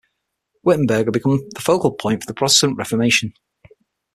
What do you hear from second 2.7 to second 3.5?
Reformation.